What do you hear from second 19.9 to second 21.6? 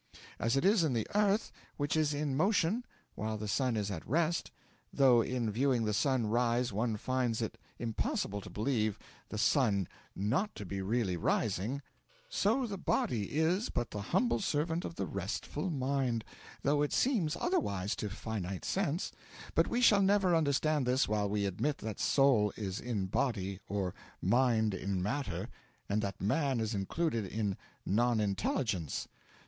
never understand this while we